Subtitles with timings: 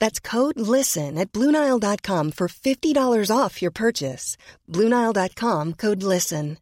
[0.00, 4.36] That's code LISTEN at Bluenile.com for $50 off your purchase.
[4.68, 6.56] Bluenile.com code LISTEN.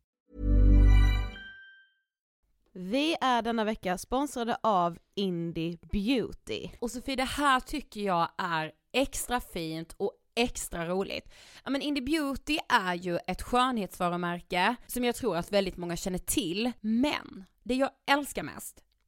[2.75, 6.69] Vi är denna vecka sponsrade av Indie Beauty.
[6.81, 11.29] Och Sofie, det här tycker jag är extra fint och extra roligt.
[11.65, 16.19] Ja men Indie Beauty är ju ett skönhetsvarumärke som jag tror att väldigt många känner
[16.19, 18.85] till, men det jag älskar mest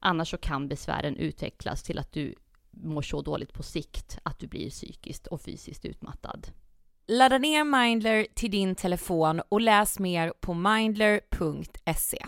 [0.00, 2.34] Annars så kan besvären utvecklas till att du
[2.70, 6.46] mår så dåligt på sikt att du blir psykiskt och fysiskt utmattad.
[7.06, 12.26] Ladda ner Mindler till din telefon och läs mer på mindler.se.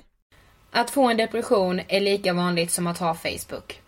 [0.71, 3.83] Att få en depression är lika vanligt som att ha Facebook.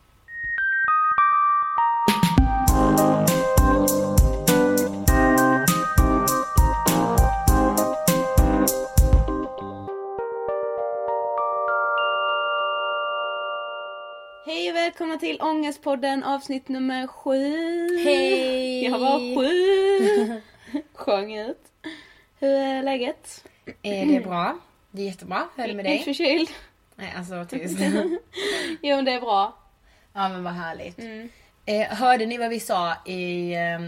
[15.02, 18.04] Välkomna till Ångestpodden avsnitt nummer sju.
[18.04, 18.84] Hej!
[18.84, 20.40] Jag var sju.
[20.94, 21.58] Sjöng ut.
[22.38, 23.44] Hur är läget?
[23.82, 24.58] Är det bra?
[24.90, 25.48] Det är jättebra.
[25.56, 25.92] Hur är det med dig?
[25.92, 26.48] Inte förkyld.
[26.96, 27.78] Nej, alltså tyst.
[28.82, 29.56] jo men det är bra.
[30.12, 30.98] ja men vad härligt.
[30.98, 31.28] Mm.
[31.66, 33.80] Eh, hörde ni vad vi sa i, eh,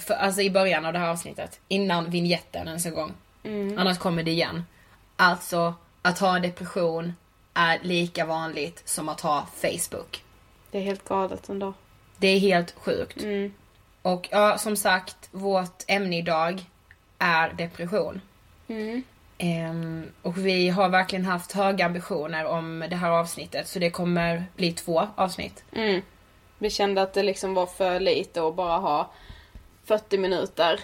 [0.00, 1.60] för, alltså i början av det här avsnittet?
[1.68, 3.12] Innan vignetten ens en gång.
[3.42, 3.78] Mm.
[3.78, 4.64] Annars kommer det igen.
[5.16, 7.12] Alltså, att ha en depression
[7.54, 10.24] är lika vanligt som att ha Facebook.
[10.70, 11.74] Det är helt galet ändå.
[12.16, 13.22] Det är helt sjukt.
[13.22, 13.54] Mm.
[14.02, 16.64] Och ja, som sagt, vårt ämne idag
[17.18, 18.20] är depression.
[18.68, 19.02] Mm.
[19.38, 24.44] Ehm, och vi har verkligen haft höga ambitioner om det här avsnittet, så det kommer
[24.56, 25.64] bli två avsnitt.
[25.72, 26.02] Mm.
[26.58, 29.10] Vi kände att det liksom var för lite att bara ha
[29.84, 30.80] 40 minuter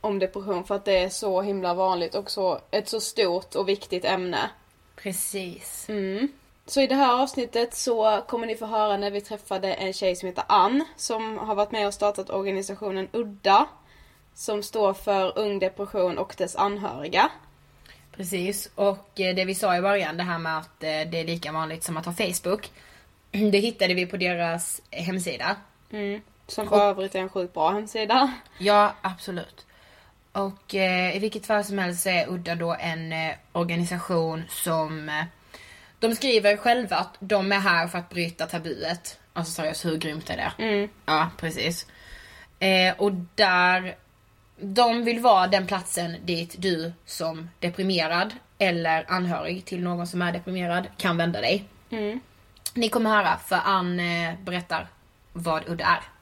[0.00, 3.68] om depression för att det är så himla vanligt och så, ett så stort och
[3.68, 4.50] viktigt ämne.
[4.96, 5.86] Precis.
[5.88, 6.28] Mm.
[6.66, 10.16] Så i det här avsnittet så kommer ni få höra när vi träffade en tjej
[10.16, 13.66] som heter Ann som har varit med och startat organisationen Udda
[14.34, 17.30] som står för Ung Depression och dess anhöriga.
[18.16, 21.24] Precis, och eh, det vi sa i början, det här med att eh, det är
[21.24, 22.70] lika vanligt som att ha Facebook.
[23.30, 25.56] Det hittade vi på deras hemsida.
[25.90, 26.20] Mm.
[26.46, 28.32] Som för övrigt är en sjukt bra hemsida.
[28.58, 29.65] Ja, absolut.
[30.36, 35.08] Och eh, i vilket fall som helst så är Udda då en eh, organisation som
[35.08, 35.24] eh,
[35.98, 39.18] de skriver själva att de är här för att bryta tabuet.
[39.32, 40.64] Alltså seriöst, hur grymt är det?
[40.64, 40.88] Mm.
[41.06, 41.86] Ja, precis.
[42.58, 43.96] Eh, och där,
[44.60, 50.32] de vill vara den platsen dit du som deprimerad eller anhörig till någon som är
[50.32, 51.64] deprimerad kan vända dig.
[51.90, 52.20] Mm.
[52.74, 53.96] Ni kommer höra, för Ann
[54.44, 54.88] berättar
[55.32, 56.15] vad Udda är.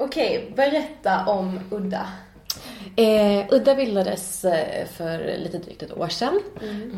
[0.00, 2.06] Okej, berätta om Udda.
[2.96, 6.40] Eh, Udda bildades eh, för lite drygt ett år sedan.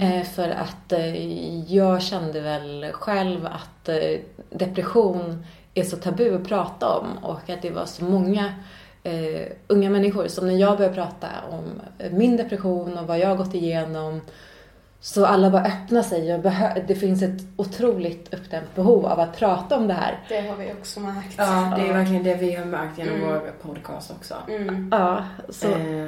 [0.01, 4.21] Eh, för att eh, jag kände väl själv att eh,
[4.51, 8.55] depression är så tabu att prata om och att det var så många
[9.03, 11.65] eh, unga människor som när jag började prata om
[12.11, 14.21] min depression och vad jag har gått igenom
[15.03, 19.37] så alla bara öppnar sig och behö- det finns ett otroligt uppdämt behov av att
[19.37, 20.19] prata om det här.
[20.29, 21.35] Det har vi också märkt.
[21.39, 23.29] Ja, det är verkligen det vi har märkt genom Mm.
[23.29, 24.35] vår podcast också.
[24.49, 24.89] Mm.
[24.93, 26.05] Ja, så, Eh,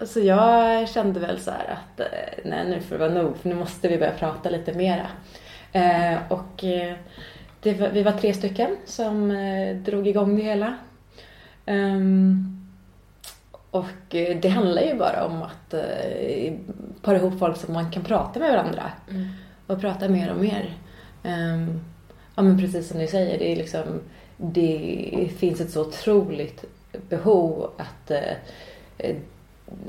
[0.00, 0.06] ja.
[0.06, 2.06] Så jag kände väl så här att eh,
[2.44, 5.06] nej nu får det vara nog för nu måste vi börja prata lite mera.
[5.72, 6.94] Eh, och eh,
[7.60, 10.74] det var, vi var tre stycken som eh, drog igång det hela.
[11.66, 12.63] Ehm,
[13.74, 16.52] och eh, det handlar ju bara om att eh,
[17.02, 18.92] para ihop folk så att man kan prata med varandra.
[19.10, 19.28] Mm.
[19.66, 20.74] Och prata mer och mer.
[21.22, 21.80] Ehm,
[22.34, 24.00] ja men precis som ni säger, det är liksom
[24.36, 26.64] det finns ett så otroligt
[27.08, 29.16] behov att eh,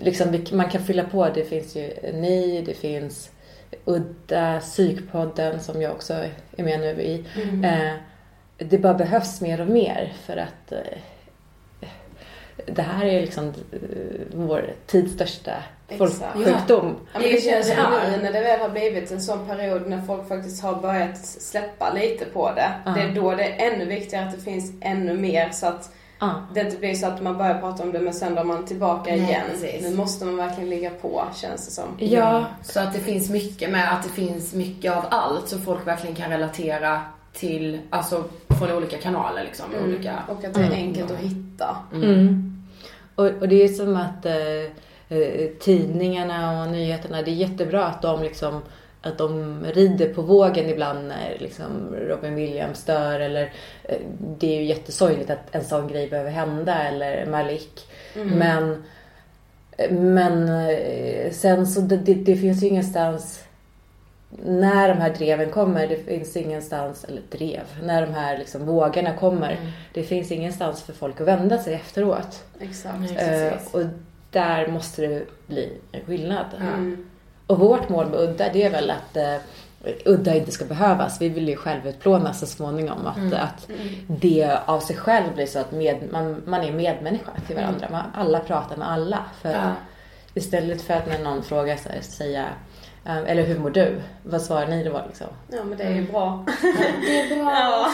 [0.01, 1.29] liksom, man kan fylla på.
[1.29, 3.31] Det finns ju ni, det finns
[3.85, 6.13] Udda, Psykpodden som jag också
[6.57, 7.25] är med nu i.
[7.63, 7.93] Eh,
[8.57, 10.97] det bara behövs mer och mer för att eh,
[12.65, 13.79] det här är liksom eh,
[14.33, 15.51] vår tids största
[15.97, 16.95] folksjukdom.
[17.13, 17.89] Ja, men det känns ju Ja.
[18.11, 21.93] nu när det väl har blivit en sån period när folk faktiskt har börjat släppa
[21.93, 22.71] lite på det.
[22.85, 22.91] Ja.
[22.91, 26.31] Det är då det är ännu viktigare att det finns ännu mer så att Ja.
[26.53, 29.11] det inte blir så att man börjar prata om det men sen drar man tillbaka
[29.11, 29.41] Nej, igen.
[29.51, 29.81] precis.
[29.89, 31.83] Nu måste man verkligen ligga på känns det som.
[31.97, 35.87] Ja, Så att det finns mycket med att det finns mycket av allt så folk
[35.87, 37.01] verkligen kan relatera
[37.35, 38.23] till, alltså
[38.59, 39.65] från olika kanaler liksom.
[39.83, 40.23] Olika.
[40.27, 41.77] Och att det är enkelt att hitta.
[41.93, 42.63] Mm.
[43.15, 48.01] Och, och det är som att eh, eh, tidningarna och nyheterna, det är jättebra att
[48.01, 48.61] de liksom
[49.01, 54.59] att de rider på vågen ibland när liksom Robin Williams dör eller eh, det är
[54.59, 57.87] ju jättesorgligt att en sån grej behöver hända eller Malik.
[58.13, 58.83] Men,
[59.89, 63.44] men eh, sen så det, det, det finns ju ingenstans
[64.43, 69.15] när de här dreven kommer, det finns ingenstans, eller drev, när de här liksom vågorna
[69.15, 72.43] kommer, det finns ingenstans för folk att vända sig efteråt.
[72.59, 73.11] Exakt.
[73.17, 73.85] Eh, och
[74.31, 76.45] där måste det bli en skillnad.
[76.59, 77.05] Mm.
[77.47, 79.35] Och vårt mål med Udda det är väl att eh,
[80.05, 81.21] Udda inte ska behövas.
[81.21, 83.07] Vi vill ju självutplånas så småningom.
[83.07, 83.69] Att, att
[84.07, 87.87] det av sig själv blir så att med, man, man är medmänniska till varandra.
[87.91, 89.19] Man, alla pratar med alla.
[89.41, 89.71] För Ja.
[90.37, 92.45] Istället för att när någon frågar så här, säga
[93.05, 94.01] eller hur mår du?
[94.23, 95.27] Vad svarar ni då liksom?
[95.51, 96.45] Ja men det är ju bra.
[97.01, 97.51] Det är bra.
[97.51, 97.87] Ja.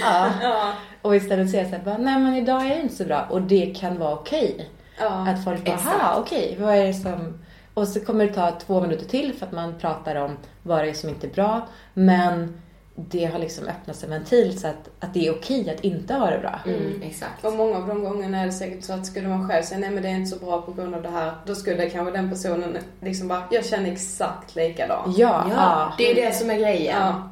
[0.02, 0.30] Ja.
[0.42, 0.72] Ja.
[1.02, 3.26] Och istället säga så här, bara, nej men idag är det inte så bra.
[3.30, 4.70] Och det kan vara okej.
[4.98, 5.28] Ja.
[5.28, 7.38] Att folk bara, aha okej, vad är det som...
[7.74, 10.90] Och så kommer det ta två minuter till för att man pratar om vad det
[10.90, 11.66] är som inte är bra.
[11.94, 12.60] Men
[12.94, 16.30] det har liksom öppnats en ventil så att, att det är okej att inte ha
[16.30, 16.60] det bra.
[16.66, 17.44] Mm, exakt.
[17.44, 19.90] Och många av de gångerna är det säkert så att skulle man själv säga nej
[19.90, 21.32] men det är inte så bra på grund av det här.
[21.46, 25.18] Då skulle kanske den personen liksom bara, jag känner exakt likadant.
[25.18, 25.94] Ja, Ja, ja.
[25.98, 26.96] det är ju det som är grejen.
[27.00, 27.28] Ja.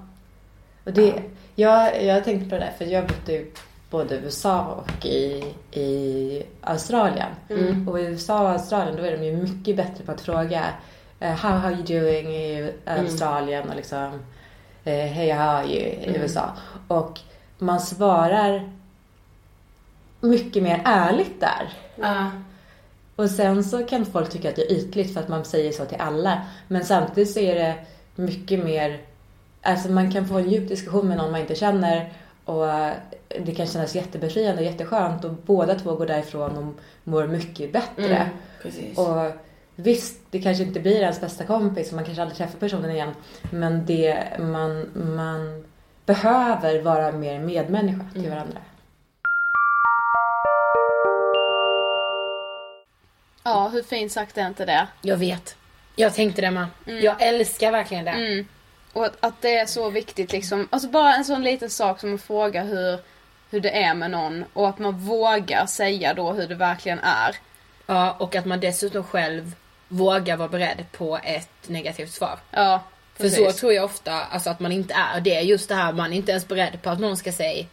[0.84, 1.14] Och det,
[1.54, 3.50] jag, jag tänkte på det där för jag bodde ju
[3.90, 5.44] både i USA och i,
[5.80, 7.28] i Australien.
[7.88, 10.64] Och i USA och Australien då är de ju mycket bättre på att fråga
[11.20, 14.20] eh, How are you doing i Australien och liksom
[14.84, 16.52] eh, Hey how i USA.
[16.88, 17.20] Och
[17.58, 18.70] man svarar
[20.20, 21.72] mycket mer ärligt där.
[21.96, 22.30] Ja.
[23.16, 25.84] Och sen så kan folk tycka att det är ytligt för att man säger så
[25.84, 26.42] till alla.
[26.68, 27.74] Men samtidigt så är det
[28.14, 29.00] mycket mer,
[29.62, 32.12] alltså man kan få en djup diskussion med någon man inte känner
[32.44, 32.66] och
[33.40, 38.16] det kan kännas jättebefriande och jätteskönt och båda två går därifrån och mår mycket bättre.
[38.16, 38.28] Mm,
[38.62, 38.98] precis.
[38.98, 39.32] Och
[39.82, 43.14] visst, det kanske inte blir ens bästa kompis och man kanske aldrig träffar personen igen.
[43.50, 45.64] Men det, man, man
[46.06, 48.58] behöver vara mer medmänniska till varandra.
[53.42, 54.88] Ja, hur fint sagt är inte det?
[55.02, 55.56] Jag vet.
[55.96, 56.66] Jag tänkte det med.
[56.84, 58.10] Jag älskar verkligen det.
[58.10, 58.46] Mm.
[58.92, 60.68] Och att, att det är så viktigt liksom.
[60.70, 62.98] Alltså bara en sån liten sak som att fråga hur,
[63.50, 67.36] hur det är med någon och att man vågar säga då hur det verkligen är.
[67.86, 69.54] Ja, och att man dessutom själv
[69.92, 72.38] vågar vara beredd på ett negativt svar.
[72.50, 72.82] Ja,
[73.16, 73.38] För precis.
[73.38, 75.20] så tror jag ofta alltså, att man inte är.
[75.20, 77.66] Det är just det här, man är inte ens beredd på att någon ska säga,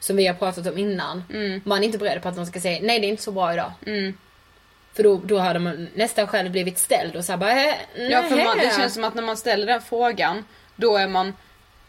[0.00, 1.24] som vi har pratat om innan.
[1.64, 3.52] Man är inte beredd på att någon ska säga, nej det är inte så bra
[3.52, 3.72] idag.
[3.86, 4.18] Mm.
[4.94, 7.74] För då, då hade man nästan själv blivit ställd och så här bara, eh,
[8.10, 10.44] Ja, för man, det känns som att när man ställer den frågan,
[10.76, 11.34] då är man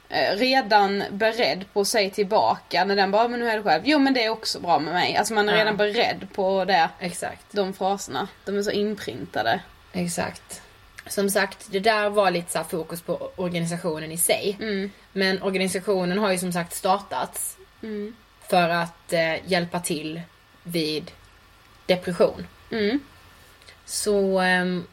[0.10, 3.82] eh, redan beredd på att säga tillbaka när den bara, men hur är det själv?
[3.86, 5.16] Jo men det är också bra med mig.
[5.18, 5.60] Alltså man är Ja.
[5.60, 7.46] redan beredd på det, Exakt.
[7.52, 8.28] de fraserna.
[8.46, 9.60] De är så inprintade.
[9.94, 10.62] Exakt.
[11.08, 14.58] Som sagt, det där var lite så fokus på organisationen i sig.
[14.60, 14.92] Mm.
[15.14, 18.16] Men organisationen har ju som sagt startats Mm.
[18.50, 20.22] för att eh, hjälpa till
[20.64, 21.12] vid
[21.86, 22.48] depression.
[22.72, 23.00] Mm.
[23.86, 24.84] Så ehm,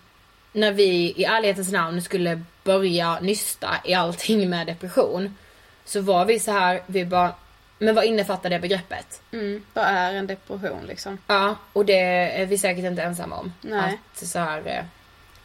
[0.53, 5.37] när vi i ärlighetens namn skulle börja nysta i allting med depression
[5.85, 7.35] så var vi så här, vi bara,
[7.81, 9.23] men vad innefattar det begreppet?
[9.33, 9.65] Mm.
[9.75, 11.19] Vad är en depression liksom?
[11.27, 12.01] Ja, och det
[12.41, 13.99] är vi säkert inte ensamma om Nej.
[14.15, 14.85] att så här eh,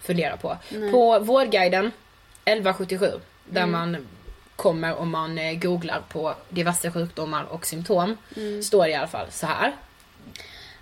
[0.01, 0.57] fundera på.
[0.91, 1.91] På Vårdguiden
[2.45, 3.11] 1177
[3.45, 3.71] där Mm.
[3.71, 4.07] man
[4.55, 8.63] kommer om man eh, googlar på diverse sjukdomar och symptom Mm.
[8.63, 9.75] står det i alla fall så här.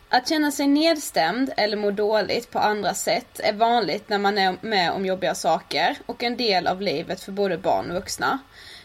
[0.09, 4.55] Att känna sig nedstämd eller må dåligt på andra sätt är vanligt när man är
[4.61, 8.39] med om jobbiga saker och en del av livet för både barn och vuxna.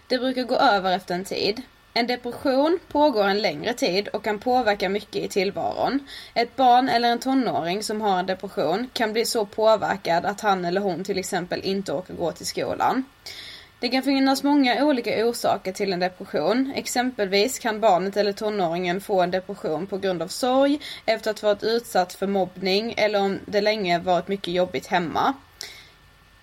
[0.07, 1.63] Det brukar gå över efter en tid.
[1.95, 6.01] En depression pågår en längre tid och kan påverka mycket i tillvaron.
[6.35, 10.65] Ett barn eller en tonåring som har en depression kan bli så påverkad att han
[10.65, 13.05] eller hon till exempel inte orkar gå till skolan.
[13.81, 16.73] Det kan finnas många olika orsaker till en depression.
[16.77, 21.49] Exempelvis kan barnet eller tonåringen få en depression på grund av sorg, efter att ha
[21.49, 25.35] varit utsatt för mobbning eller om det länge varit mycket jobbigt hemma.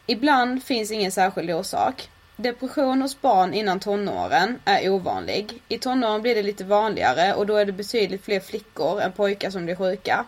[0.06, 2.10] Ibland finns ingen särskild orsak.
[2.38, 5.62] Depression hos barn innan tonåren är ovanlig.
[5.68, 9.50] I tonåren blir det lite vanligare och då är det betydligt fler flickor än pojkar
[9.50, 10.26] som blir sjuka.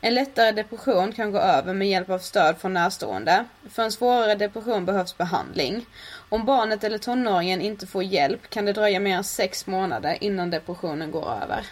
[0.00, 3.44] En lättare depression kan gå över med hjälp av stöd från närstående.
[3.70, 5.86] För en svårare depression behövs behandling.
[6.28, 10.50] Om barnet eller tonåringen inte får hjälp kan det dröja mer än sex månader innan
[10.50, 11.66] depressionen går över.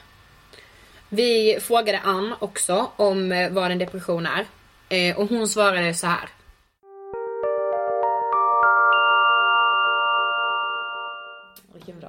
[1.08, 4.46] Vi frågade Ann också om eh, vad en depression är.
[4.88, 6.28] Eh, och hon svarade så här.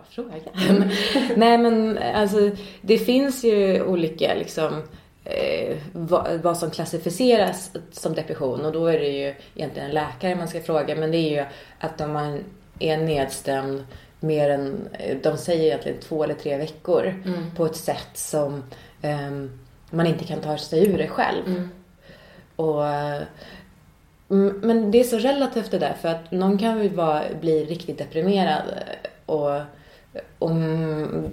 [0.10, 0.33] Fråga.
[1.36, 4.83] Nej men alltså det finns ju olika liksom
[5.25, 8.65] eh, vad, vad som klassificeras som depression.
[8.65, 10.95] Och då är det ju egentligen en läkare man ska fråga.
[10.95, 11.45] Men det är ju
[11.79, 12.43] att om man
[12.79, 13.83] är nedstämd
[14.19, 17.24] mer än, eh, de säger egentligen två eller tre veckor
[17.55, 18.63] på ett sätt som
[19.01, 21.69] ehm, man inte kan ta sig ur det själv.
[22.55, 22.86] Och,
[24.29, 25.93] mm, men det är så relativt det där.
[26.01, 28.63] För att någon kan ju vara, bli riktigt deprimerad
[29.25, 29.51] och,
[30.44, 31.30] och mm,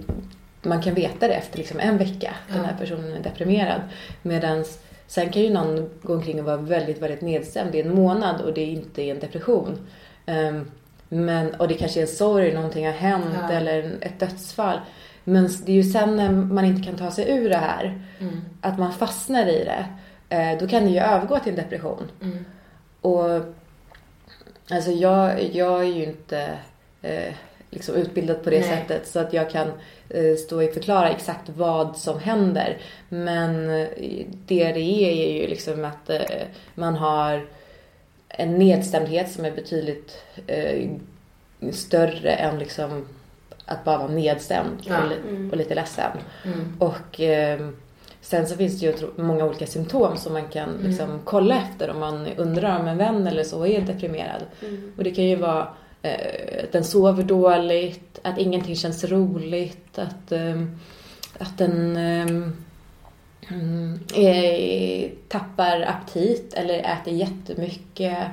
[0.61, 2.33] man kan veta det efter liksom en vecka.
[2.53, 3.81] Den här personen är deprimerad.
[4.21, 4.65] Medan
[5.07, 8.53] sen kan ju någon gå omkring och vara väldigt, väldigt nedstämd i en månad och
[8.53, 9.77] det är inte en depression.
[10.25, 10.71] Ehm,
[11.09, 13.51] men, och det kanske är en sorg, någonting har hänt Ja.
[13.51, 14.79] eller ett dödsfall.
[15.23, 18.01] Men det är ju sen när man inte kan ta sig ur det här,
[18.61, 19.85] att man fastnar i det.
[20.35, 22.11] eh, Då kan det ju övergå till en depression.
[23.01, 23.25] Och
[24.69, 26.57] alltså jag, jag är ju inte
[27.01, 27.33] eh,
[27.71, 28.69] liksom utbildad på det Nej.
[28.69, 29.67] sättet så att jag kan
[30.09, 32.77] eh, stå och förklara exakt vad som händer.
[33.09, 33.87] Men eh,
[34.47, 36.21] det det är är ju liksom att eh,
[36.75, 37.45] man har
[38.27, 40.89] en nedstämdhet som är betydligt eh,
[41.71, 43.05] större än liksom
[43.65, 45.03] att bara vara nedstämd Ja.
[45.03, 46.11] och, li- och lite ledsen.
[46.79, 47.69] Och eh,
[48.21, 51.99] sen så finns det ju många olika symptom som man kan liksom kolla efter om
[51.99, 54.41] man undrar om en vän eller så är deprimerad.
[54.97, 55.67] Och det kan ju vara
[56.63, 60.61] att den sover dåligt, att ingenting känns roligt, att, eh,
[61.39, 62.51] att den eh,
[63.49, 68.27] mm, eh, tappar aptit eller äter jättemycket.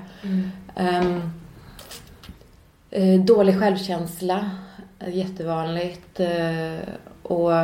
[0.76, 1.30] Ehm,
[2.90, 4.50] eh, dålig självkänsla,
[4.98, 6.20] är jättevanligt.
[6.20, 6.78] Eh,
[7.22, 7.54] och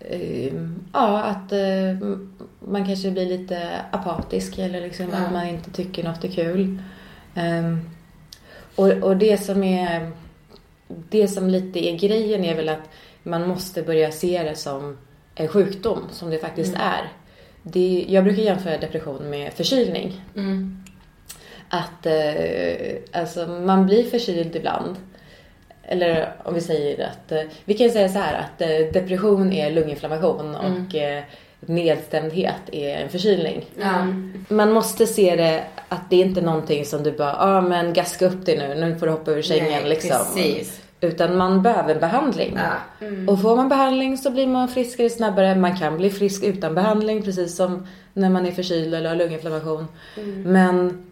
[0.00, 0.54] eh,
[0.92, 2.08] ja, att eh,
[2.60, 6.82] man kanske blir lite apatisk eller liksom att man inte tycker något är kul.
[7.34, 7.90] Ehm,
[8.76, 10.12] och, och det som är
[10.86, 12.88] det som lite är grejen är väl att
[13.22, 14.98] man måste börja se det som
[15.34, 17.12] en sjukdom, som det faktiskt är.
[17.62, 20.20] Det, jag brukar jämföra depression med förkylning.
[21.68, 24.96] Att eh, alltså, man blir förkyld ibland.
[25.82, 29.70] Eller om vi säger att, eh, vi kan säga så här att eh, depression är
[29.70, 31.24] lunginflammation och eh,
[31.68, 33.64] nedstämdhet är en förkylning.
[34.48, 37.92] Man måste se det att det är inte någonting som du bara, ja ah, men
[37.92, 40.10] gaska upp dig nu, nu får du hoppa ur sängen Nej, liksom.
[40.34, 40.80] precis.
[41.00, 42.58] Utan man behöver behandling.
[42.58, 43.06] Ja.
[43.26, 45.54] Och får man behandling så blir man friskare snabbare.
[45.54, 49.86] Man kan bli frisk utan behandling precis som när man är förkyld eller har lunginflammation.
[50.44, 51.06] Men,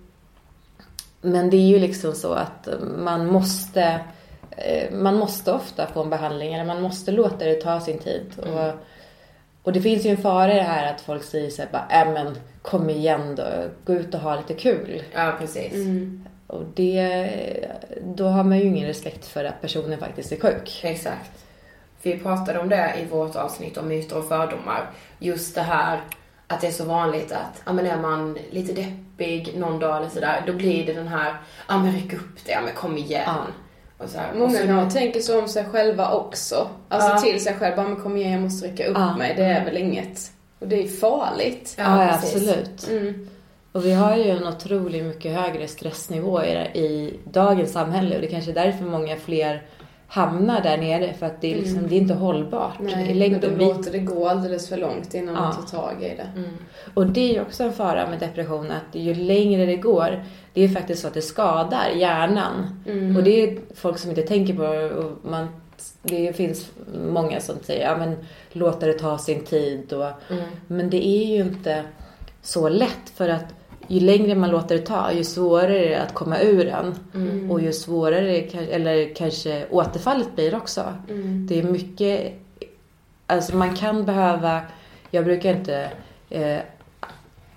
[1.20, 4.00] men det är ju liksom så att man måste
[4.50, 8.26] eh, man måste ofta få en behandling eller man måste låta det ta sin tid.
[8.38, 8.72] Och,
[9.64, 12.12] och det finns ju en fara i det här att folk säger såhär bara, äh
[12.12, 13.44] men kom igen då,
[13.84, 15.02] gå ut och ha lite kul.
[15.14, 15.72] Ja, precis.
[16.46, 17.30] Och det,
[18.02, 20.80] då har man ju ingen respekt för att personen faktiskt är sjuk.
[20.82, 21.44] Exakt.
[22.02, 24.90] Vi pratade om det i vårt avsnitt om myter och fördomar.
[25.18, 26.00] Just det här
[26.46, 30.08] att det är så vanligt att, ja men är man lite deppig någon dag eller
[30.08, 31.34] sådär, då blir det den här,
[31.68, 33.22] ja men ryck upp det, ja men kom igen.
[33.26, 33.46] Ja.
[34.08, 36.68] Så här, och Många så, tänker så om sig själva också.
[36.88, 37.18] Alltså Ja.
[37.18, 39.16] till sig själv, bara men kom igen jag måste rycka upp Ja.
[39.16, 39.34] mig.
[39.36, 40.30] Det är väl inget.
[40.58, 41.74] Och det är farligt.
[41.78, 42.88] Ja, ja absolut.
[42.90, 43.28] Mm.
[43.72, 48.26] Och vi har ju en otroligt mycket högre stressnivå i, i dagens samhälle och det
[48.26, 49.62] är kanske är därför många fler
[50.14, 53.08] hamnar där nere för att det är, liksom, det är inte hållbart i Nej, men
[53.08, 53.58] då längden.
[53.58, 55.62] Vi, låter det gå alldeles för långt innan man Ja.
[55.62, 56.26] tar tag i det.
[56.94, 60.62] och det är ju också en fara med depression att ju längre det går, det
[60.64, 62.82] är faktiskt så att det skadar hjärnan.
[63.16, 65.48] Och det är folk som inte tänker på det och man
[66.02, 66.70] det finns
[67.08, 68.16] många som säger, ja men
[68.52, 70.10] låta det ta sin tid och,
[70.66, 71.82] men det är ju inte
[72.42, 73.44] så lätt för att
[73.88, 76.94] ju längre man låter det ta, ju svårare är det att komma ur den.
[77.50, 78.36] Och ju svårare,
[78.70, 80.94] eller kanske återfallet blir också.
[81.48, 82.32] Det är mycket,
[83.26, 84.60] alltså man kan behöva,
[85.10, 85.90] jag brukar inte
[86.30, 86.58] eh,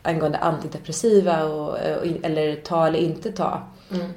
[0.01, 3.61] angående antidepressiva och, och, eller ta eller inte ta.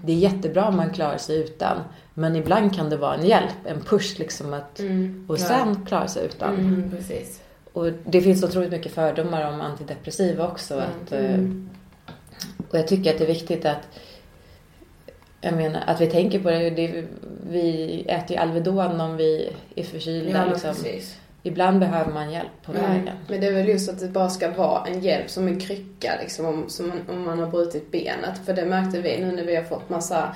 [0.03, 1.77] Det är jättebra om man klarar sig utan.
[2.15, 4.81] Men ibland kan det vara en hjälp, en push liksom att,
[5.29, 6.55] och sen klara sig utan.
[6.55, 6.93] Mm.
[7.73, 10.75] Och det finns otroligt mycket fördomar om antidepressiva också.
[10.75, 11.39] Att, eh,
[12.71, 13.89] och jag tycker att det är viktigt att
[15.41, 16.71] jag menar, att vi tänker på det.
[16.71, 17.05] det
[17.51, 20.39] vi äter ju Alvedon om vi är förkylda.
[20.39, 20.75] Ja, liksom.
[20.75, 21.17] precis.
[21.43, 22.83] Ibland behöver man hjälp på Mm.
[22.91, 23.17] vägen.
[23.29, 26.13] Men det är väl just att det bara ska vara en hjälp som en krycka
[26.23, 28.39] liksom om, som man, om man har brutit benet.
[28.47, 30.35] För det märkte vi nu när vi har fått massa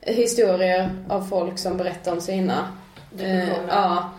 [0.00, 2.68] historier av folk som berättar om sina.
[3.18, 4.10] Eh, ja.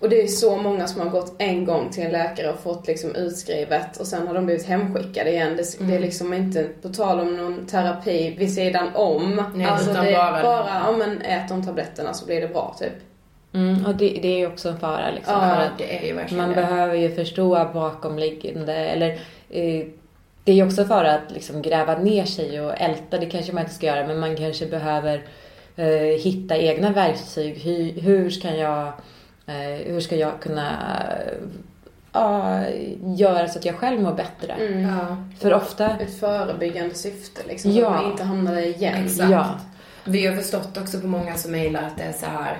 [0.00, 2.86] Och det är så många som har gått en gång till en läkare och fått
[2.86, 5.56] liksom utskrivet och sen har de blivit hemskickade igen.
[5.56, 9.44] Det, det är liksom inte på tal om någon terapi vid sidan om.
[9.54, 12.76] Nej, alltså det är bara- bara, ja men ät de tabletterna så blir det bra
[12.78, 12.92] typ.
[13.54, 15.34] Mm, och det, det är ju också en fara liksom.
[15.34, 16.54] Ja, för att det är ju verkligen man det.
[16.62, 19.08] behöver ju förstå bakomliggande eller
[19.50, 19.86] eh,
[20.44, 23.18] det är ju också fara att liksom gräva ner sig och älta.
[23.18, 25.22] Det kanske man inte ska göra men man kanske behöver
[25.76, 25.86] eh,
[26.22, 27.58] hitta egna verktyg.
[27.58, 28.92] Hur, hur ska jag
[29.86, 30.76] hur ska jag kunna
[32.12, 32.62] ja,
[33.16, 34.80] göra så att jag själv mår bättre.
[34.80, 35.16] Ja.
[35.40, 37.70] För ofta, Ett förebyggande syfte liksom.
[37.70, 37.84] Ja.
[37.84, 39.04] Så att man inte hamnar där igen.
[39.04, 39.30] Exakt.
[39.30, 39.58] ja,
[40.04, 42.58] Vi har förstått också på många som mejlar att det är så här.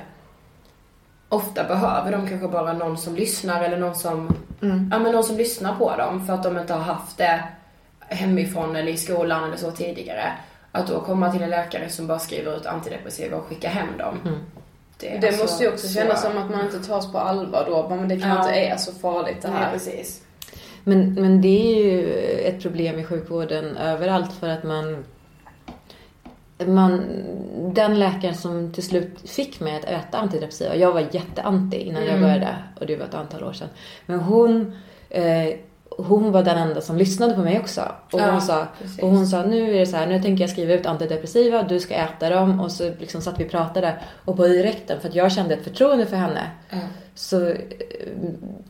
[1.29, 5.37] Ofta behöver de kanske bara någon som lyssnar eller någon som, ja men någon som
[5.37, 7.45] lyssnar på dem för att de inte har haft det
[8.01, 10.33] hemifrån eller i skolan eller så tidigare.
[10.73, 14.19] Att då komma till en läkare som bara skriver ut antidepressiva och skickar hem dem.
[15.01, 17.65] Det, Det alltså måste ju också så- kännas som att man inte tas på allvar
[17.69, 17.89] då.
[17.97, 18.61] Men det kanske Ja.
[18.61, 19.73] inte är så farligt det Nej, här.
[19.73, 20.23] precis.
[20.85, 25.05] Men, men det är ju ett problem i sjukvården överallt för att man,
[26.67, 27.03] man...
[27.75, 32.21] Den läkaren som till slut fick mig att äta antidepressiva, jag var jätteanti innan jag
[32.21, 33.69] började och det var ett antal år sedan.
[34.07, 34.77] Men hon,
[35.11, 35.49] eh,
[36.05, 37.81] hon var den enda som lyssnade på mig också.
[38.13, 39.03] Och Ja, hon, sa, precis.
[39.03, 41.81] och hon sa, nu är det så här, nu tänker jag skriva ut antidepressiva, du
[41.81, 42.61] ska äta dem.
[42.61, 43.95] Och så liksom satt vi och pratade.
[44.25, 46.51] Och på direkten, för att jag kände ett förtroende för henne.
[47.15, 47.57] Så eh,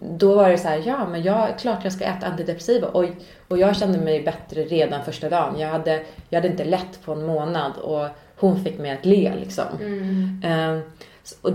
[0.00, 2.88] då var det så här, ja men jag, klart jag ska äta antidepressiva.
[2.88, 3.04] Och,
[3.48, 5.58] och jag kände mig bättre redan första dagen.
[5.58, 8.06] Jag hade, jag hade inte lätt på en månad och
[8.40, 9.64] hon fick mig att le liksom.
[10.44, 10.78] Eh,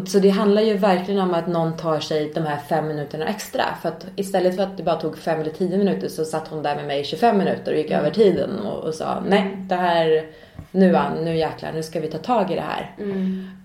[0.07, 3.63] så- det handlar ju verkligen om att någon tar sig de här fem minuterna extra.
[3.81, 6.63] För att istället för att det bara tog fem eller tio minuter så satt hon
[6.63, 9.75] där med mig i 25 minuter och gick över tiden och, och sa nej det
[9.75, 10.25] här,
[10.71, 12.95] nu Ann, nu jäklar, nu ska vi ta tag i det här.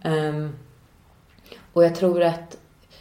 [0.05, 0.53] Ehm,
[1.73, 2.57] och jag tror att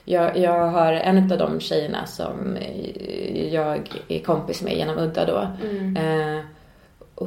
[0.06, 5.26] jag, jag har en av de tjejerna som eh, jag är kompis med genom Udda
[5.26, 5.48] då.
[5.98, 6.40] Eh,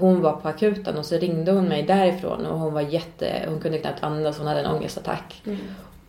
[0.00, 3.60] hon var på akuten och så ringde hon mig därifrån och hon var jätte, hon
[3.60, 5.42] kunde knappt andas, hon hade en ångestattack.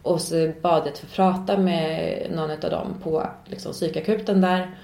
[0.02, 4.76] Och så bad jag att få prata med någon av dem på liksom, psykakuten där.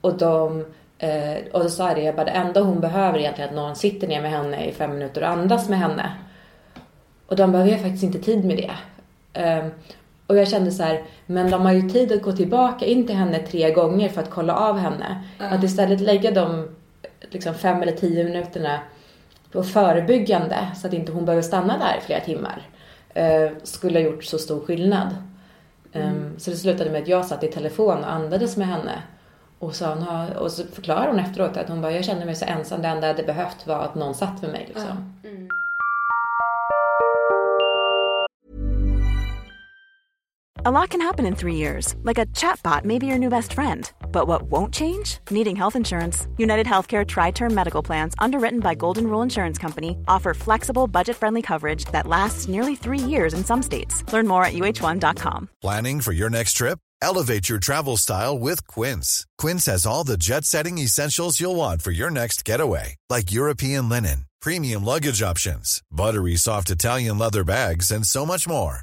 [0.00, 0.64] Och de
[0.98, 3.56] eh, och då sa jag det, jag bara, det enda hon behöver egentligen är att
[3.56, 6.12] någon sitter ner med henne i fem minuter och andas med henne.
[7.26, 8.70] Och de bara, vi har faktiskt inte tid med det.
[9.32, 9.70] Ehm,
[10.26, 13.16] och jag kände så här, men de har ju tid att gå tillbaka in till
[13.16, 15.24] henne tre gånger för att kolla av henne.
[15.38, 16.68] Att istället lägga de
[17.30, 18.80] liksom fem eller tio minuterna
[19.52, 22.62] på förebyggande så att inte hon behöver stanna där i flera timmar.
[23.14, 25.16] eh, skulle ha gjort så stor skillnad.
[25.92, 29.02] Ehm, Så det slutade med att jag satt i telefon och andades med henne.
[29.58, 32.82] Och, sa, och så förklarade hon efteråt att hon bara, jag kände mig så ensam.
[32.82, 34.64] Det enda jag hade behövt var att någon satt med mig.
[34.68, 35.14] Liksom.
[40.66, 43.52] A lot can happen in three years, like a chatbot may be your new best
[43.52, 43.90] friend.
[44.14, 45.18] But what won't change?
[45.28, 46.28] Needing health insurance.
[46.38, 51.16] United Healthcare Tri Term Medical Plans, underwritten by Golden Rule Insurance Company, offer flexible, budget
[51.16, 54.04] friendly coverage that lasts nearly three years in some states.
[54.12, 55.48] Learn more at uh1.com.
[55.60, 56.78] Planning for your next trip?
[57.02, 59.26] Elevate your travel style with Quince.
[59.36, 63.88] Quince has all the jet setting essentials you'll want for your next getaway, like European
[63.88, 68.82] linen, premium luggage options, buttery soft Italian leather bags, and so much more.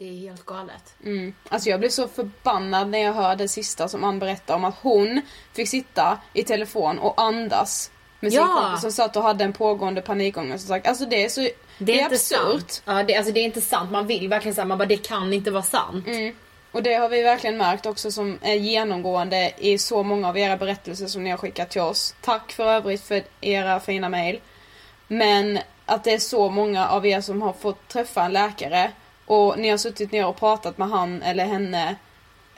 [0.00, 0.94] Det är helt galet.
[1.04, 1.34] Mm.
[1.48, 4.74] Alltså jag blev så förbannad när jag hörde det sista som Ann berättade om att
[4.82, 5.20] hon
[5.52, 8.46] fick sitta i telefon och andas med sin Ja.
[8.62, 10.68] kompis som satt och hade en pågående panikångest.
[10.68, 11.40] sagt, Alltså det är så
[11.78, 12.38] det är, inte absurt.
[12.70, 12.82] sant.
[12.84, 13.90] Ja, det, alltså det är inte sant.
[13.90, 16.06] Man vill verkligen säga, man bara det kan inte vara sant.
[16.06, 16.34] Mm.
[16.72, 20.56] Och det har vi verkligen märkt också som är genomgående i så många av era
[20.56, 22.14] berättelser som ni har skickat till oss.
[22.20, 24.40] Tack för övrigt för era fina mejl.
[25.08, 28.90] Men att det är så många av er som har fått träffa en läkare
[29.30, 31.96] och ni har suttit ner och pratat med han eller henne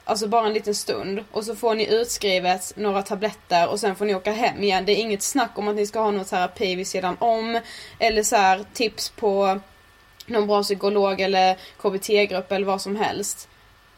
[0.04, 4.04] Alltså bara en liten stund och så får ni utskrivet några tabletter och sen får
[4.04, 4.84] ni åka hem igen.
[4.84, 7.60] Det är inget snack om att ni ska ha någon terapi vid sidan om
[7.98, 9.60] eller så här tips på
[10.26, 13.48] någon bra psykolog eller KBT-grupp eller vad som helst.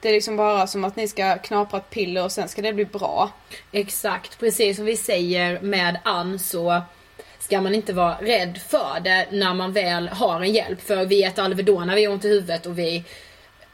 [0.01, 2.73] Det är liksom bara som att ni ska knapra ett piller och sen ska det
[2.73, 3.31] bli bra.
[3.73, 6.83] Exakt, precis som vi säger med Ann så
[7.45, 10.81] ska man inte vara rädd för det när man väl har en hjälp.
[10.81, 13.05] För vi äter Alvedon när vi har ont i huvudet och vi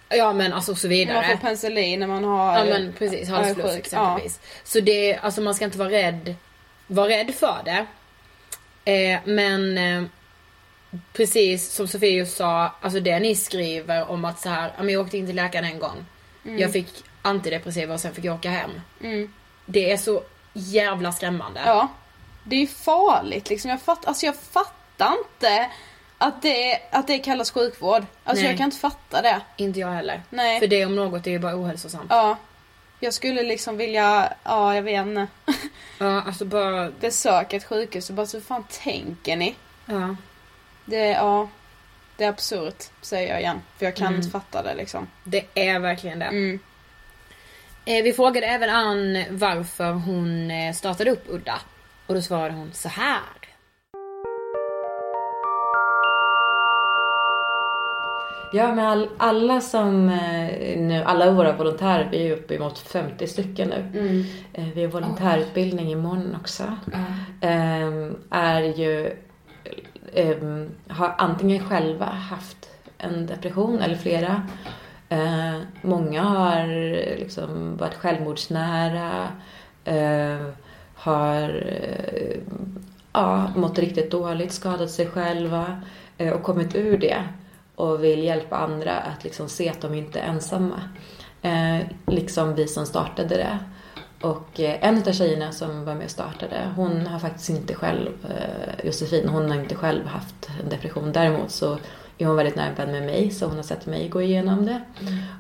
[0.09, 1.15] Ja men alltså och så vidare.
[1.15, 4.41] Man får penicillin när man har Ja men precis, är halsfluss exempelvis.
[4.65, 6.35] Så det, alltså man ska inte vara rädd,
[6.87, 7.87] vara rädd för det.
[8.93, 10.03] Eh, men eh,
[11.13, 15.01] precis som Sofie just sa, alltså det ni skriver om att så här, ja, jag
[15.01, 16.07] åkte in till läkaren en gång.
[16.43, 18.71] Jag fick antidepressiva och sen fick jag åka hem.
[19.01, 19.33] Mm.
[19.67, 21.61] Det är så jävla skrämmande.
[21.67, 21.89] Ja.
[22.45, 23.71] Det är farligt liksom.
[23.71, 25.71] Jag, fatt, alltså jag fattar inte
[26.19, 28.05] att det, att det kallas sjukvård.
[28.25, 28.51] Alltså Nej.
[28.51, 29.41] jag kan inte fatta det.
[29.57, 30.23] Inte jag heller.
[30.31, 30.61] Nej.
[30.61, 32.07] För det om något är ju bara ohälsosamt.
[32.11, 32.37] Ja.
[33.01, 35.27] Jag skulle liksom vilja, ja jag vet inte.
[35.99, 36.91] Ja, alltså bara...
[36.91, 39.55] Besöka ett sjukhus och bara så hur fan tänker ni?
[39.87, 40.17] Ja.
[40.85, 41.49] Det, ja.
[42.17, 43.61] Det är absurt, säger jag igen.
[43.79, 44.19] För jag kan Mm.
[44.21, 45.07] inte fatta det liksom.
[45.25, 46.25] Det är verkligen det.
[46.25, 46.59] Mm.
[47.85, 51.61] Eh, vi frågade även Ann varför hon eh, startade upp Udda.
[52.11, 53.21] Och då svarade hon så här.
[58.53, 63.27] Ja, men all, alla som eh, nu, alla våra volontärer, vi är uppe emot 50
[63.27, 63.99] stycken nu.
[64.01, 64.25] Mm.
[64.53, 66.77] Eh, Vi har volontärutbildning imorgon också.
[67.41, 69.17] Ehm, är ju,
[70.15, 74.43] ehm, har antingen själva haft en depression eller flera.
[75.09, 76.67] Eh, många har
[77.19, 79.29] liksom varit självmordsnära.
[81.01, 82.39] Har eh,
[83.13, 85.83] ja, mått riktigt dåligt, skadat sig själva
[86.19, 87.25] eh, och kommit ur det
[87.75, 90.81] och vill hjälpa andra att liksom se att de inte är ensamma.
[91.43, 93.59] Eh, liksom vi som startade det.
[94.21, 98.09] Och eh, en av tjejerna som var med och startade, hon har faktiskt inte själv,
[98.29, 101.13] eh, Josefin, hon har inte själv haft en depression.
[101.13, 101.79] Däremot så
[102.19, 104.81] är hon väldigt nära vän med mig så hon har sett mig gå igenom det.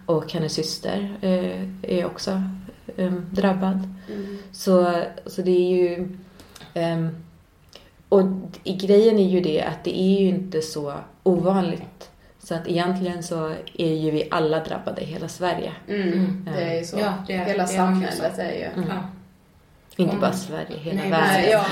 [0.06, 2.42] Och hennes syster eh, är också
[3.30, 3.88] drabbad.
[4.52, 6.08] Så, så det är ju...
[6.74, 7.08] ehm,
[8.08, 8.22] och
[8.64, 12.10] i grejen är ju det att det är ju inte så ovanligt.
[12.38, 15.72] Så att egentligen så är ju vi alla drabbade i hela Sverige.
[15.88, 16.48] Mm.
[16.54, 16.98] Det är ju så.
[16.98, 18.64] Ja, det är- Hela det samhället är ju...
[18.64, 18.88] Mm.
[18.88, 18.94] Ja.
[19.96, 20.20] Inte Mm.
[20.20, 21.28] bara Sverige, hela Nej, världen.
[21.32, 21.64] Nej, ja.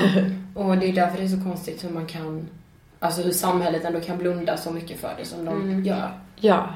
[0.63, 2.47] Och det är därför det är så konstigt hur man kan,
[2.99, 5.83] alltså hur samhället ändå kan blunda så mycket för det som de Mm.
[5.85, 6.11] gör.
[6.35, 6.67] Ja,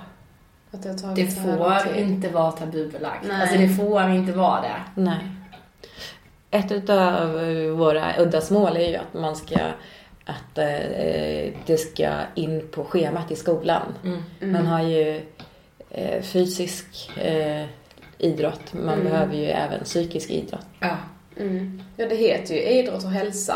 [0.71, 3.25] Att det Det får inte vara tabubelagt.
[3.27, 3.41] Nej.
[3.41, 5.01] Alltså det får inte vara det.
[5.01, 5.19] nej.
[6.51, 7.31] Ett av
[7.77, 9.57] våra uddamål är ju att man ska
[10.25, 13.93] att eh, det ska in på schemat i skolan.
[14.03, 14.53] Mm.
[14.53, 15.21] Man har ju
[15.89, 17.65] eh, fysisk eh,
[18.17, 19.03] idrott, man Mm.
[19.03, 20.65] behöver ju även psykisk idrott.
[20.79, 20.95] Ja.
[21.39, 21.81] Mm.
[21.97, 23.55] Ja, det heter ju idrott och hälsa.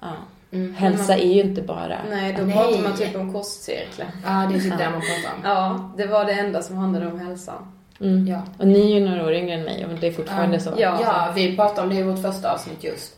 [0.00, 0.12] Ja.
[0.52, 0.74] Mm.
[0.74, 1.98] Hälsa är ju inte bara...
[2.10, 2.54] Nej, då Nej.
[2.56, 4.06] pratar man typ om kostcirklar.
[4.24, 5.40] Ja, det är typ det man pratar om.
[5.44, 7.73] Ja, det var det enda som handlade om hälsan.
[8.00, 8.26] Mm.
[8.26, 8.42] Ja.
[8.58, 10.70] Och ni är ju några år yngre än mig och det är fortfarande så.
[10.78, 10.98] Ja.
[11.02, 13.16] Ja, vi pratade om det i vårt första avsnitt just.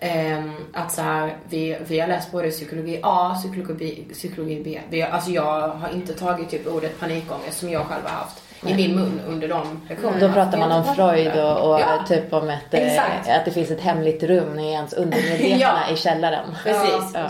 [0.00, 4.80] Ehm, att så här, vi, vi har läst både psykologi A, psykologi, psykologi B.
[4.90, 8.74] Vi, alltså jag har inte tagit typ ordet panikångest som jag själv har haft i
[8.74, 10.20] min mun under de lektionerna.
[10.26, 12.04] Då pratar man om Freud och, och Ja.
[12.08, 13.28] typ om ett, eh, Exakt.
[13.28, 15.94] att det finns ett hemligt rum i ens undermedvetna Ja.
[15.94, 16.44] i källaren.
[16.64, 17.10] Precis.
[17.14, 17.24] Ja.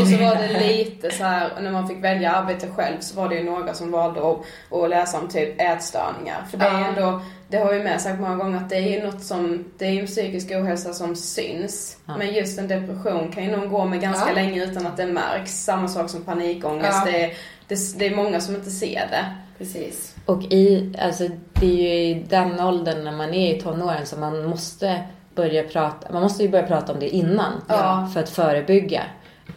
[0.00, 3.28] Och så var det lite så här, när man fick välja arbete själv så var
[3.28, 4.36] det ju några som valde att,
[4.82, 6.44] att läsa om typ ätstörningar.
[6.50, 9.06] För det är ändå, det har ju med sagt många gånger att det är ju
[9.06, 11.96] något som, det är ju en psykisk ohälsa som syns.
[12.06, 12.16] Ja.
[12.18, 14.34] Men just en depression kan ju någon gå med ganska Ja.
[14.34, 15.52] länge utan att det märks.
[15.64, 17.02] Samma sak som panikångest.
[17.06, 17.12] Ja.
[17.12, 17.32] Det, är,
[17.68, 19.24] det, det är många som inte ser det.
[19.60, 20.16] Precis.
[20.26, 24.20] Och i, alltså det är ju i den åldern när man är i tonåren som
[24.20, 25.00] man måste
[25.34, 28.10] börja prata, man måste ju börja prata om det innan Ja.
[28.14, 29.02] för att förebygga.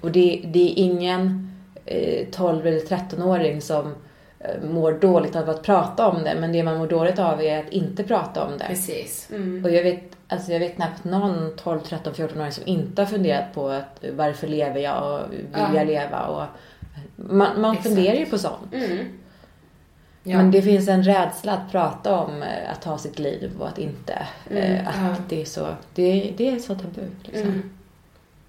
[0.01, 1.51] Och det, det är ingen
[1.85, 3.95] eh, 12 eller 13-åring som
[4.39, 7.59] eh, mår dåligt av att prata om det, men det man mår dåligt av är
[7.59, 8.65] att inte prata om det.
[8.67, 9.29] Precis.
[9.31, 9.65] Mm.
[9.65, 13.53] Och jag vet, alltså jag vet knappt någon 12, 13, 14-åring som inte har funderat
[13.53, 15.75] på att varför lever jag och vill Ja.
[15.75, 16.43] jag leva och
[17.15, 17.87] man, man Exakt.
[17.95, 18.73] funderar ju på sånt.
[18.73, 18.97] Mm.
[20.23, 20.37] Ja.
[20.37, 23.77] Men det finns en rädsla att prata om eh, att ta sitt liv och att
[23.77, 25.15] inte, eh, att ja.
[25.29, 27.47] det är så, det, det är så tabu liksom.
[27.47, 27.69] Mm.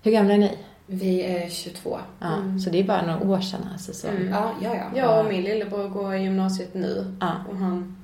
[0.03, 0.59] Hur gamla är ni?
[0.87, 1.99] Vi är 22.
[2.21, 3.93] Ja, så det är bara några år sedan alltså.
[3.93, 4.09] Så.
[4.09, 4.29] Mm.
[4.29, 5.01] Ja, ja, ja.
[5.01, 7.17] Jag och min lillebror går i gymnasiet nu.
[7.21, 7.33] Ja.
[7.51, 7.97] Och han,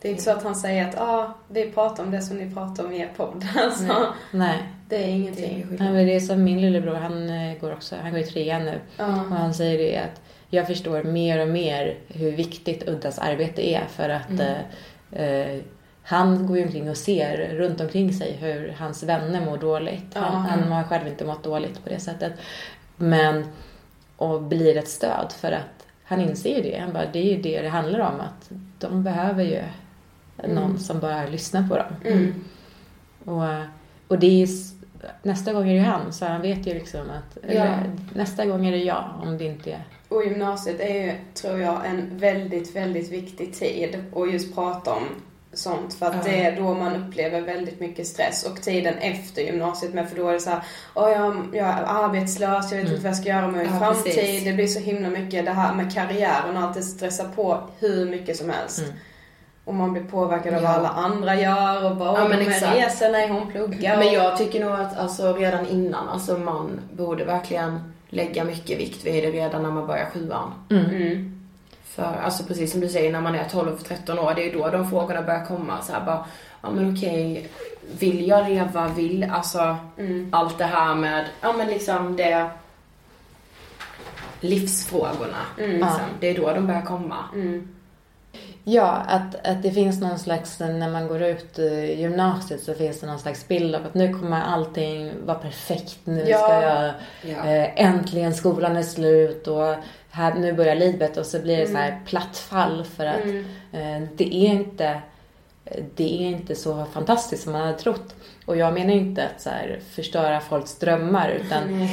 [0.00, 2.54] det är inte så att han säger att ah, vi pratar om det som ni
[2.54, 3.46] pratar om i er podd.
[3.56, 4.06] Alltså, Nej.
[4.30, 4.62] Nej.
[4.88, 5.66] det är Det är ingenting.
[5.70, 8.64] Nej, men det är som min lillebror, han eh, går också, han går i trean
[8.64, 8.80] nu.
[8.96, 9.06] Ja.
[9.06, 10.20] Och han säger det att
[10.54, 14.56] jag förstår mer och mer hur viktigt Uddas arbete är för att Mm.
[15.12, 15.60] eh, eh,
[16.06, 20.06] han går ju omkring och ser runt omkring sig hur hans vänner mår dåligt.
[20.14, 20.20] Ja.
[20.20, 22.32] Han, han har själv inte mått dåligt på det sättet.
[22.96, 23.44] Men,
[24.16, 26.78] och blir ett stöd för att han inser ju det.
[26.78, 28.20] Han bara, det är ju det det handlar om.
[28.20, 29.62] Att de behöver ju
[30.48, 31.96] någon som bara lyssnar på dem.
[32.04, 32.44] Mm.
[33.24, 33.64] Och,
[34.08, 34.48] och det är ju,
[35.22, 38.72] nästa gång är det han, så han vet ju liksom att eller, nästa gång är
[38.72, 39.84] det jag om det inte är...
[40.14, 45.02] Och gymnasiet är ju, tror jag, en väldigt, väldigt viktig tid att just prata om
[45.52, 49.94] sånt för att det är då man upplever väldigt mycket stress och tiden efter gymnasiet
[49.94, 50.62] med för då är det så här,
[50.94, 53.78] Åh, jag, jag är arbetslös, jag vet inte vad jag ska göra med min Ja,
[53.78, 54.04] framtid.
[54.04, 54.44] precis.
[54.44, 58.10] Det blir så himla mycket det här med karriären och allt det stressar på hur
[58.10, 58.82] mycket som helst.
[59.64, 60.68] Och man blir påverkad av Ja.
[60.68, 62.76] vad alla andra gör och bara Ja, men exakt.
[62.76, 63.96] reser när hon pluggar.
[63.98, 69.06] Men jag tycker nog att alltså, redan innan, alltså man borde verkligen lägga mycket vikt
[69.06, 70.52] vid det redan när man börjar sjuan.
[70.70, 71.40] Mm.
[71.84, 74.90] För alltså precis som du säger, när man är 12-13 år, det är då de
[74.90, 75.82] frågorna börjar komma.
[75.82, 76.24] Så här bara,
[76.62, 77.48] ja men okej,
[77.98, 79.76] vill jag leva, vill, alltså
[80.30, 82.50] allt det här med, ja men liksom det
[84.40, 85.42] livsfrågorna.
[85.56, 86.00] Liksom.
[86.20, 87.24] Det är då de börjar komma.
[88.66, 93.00] Ja, att, att det finns någon slags, när man går ut eh, gymnasiet så finns
[93.00, 95.98] det någon slags bild av att nu kommer allting vara perfekt.
[96.04, 96.38] Nu Ja.
[96.38, 96.92] ska jag,
[97.36, 97.50] Ja.
[97.50, 99.74] eh, äntligen skolan är slut och
[100.10, 103.24] här, nu börjar livet och så blir det så här platt fall för att
[103.72, 105.00] eh, det är inte
[105.96, 108.14] det är inte så fantastiskt som man hade trott.
[108.46, 111.88] Och jag menar inte att så här, förstöra folks drömmar utan